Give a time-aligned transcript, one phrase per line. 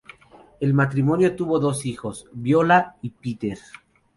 [0.59, 3.59] El matrimonio tuvo dos hijos, Viola y Peter.